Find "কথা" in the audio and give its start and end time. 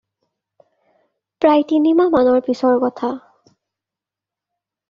2.87-3.13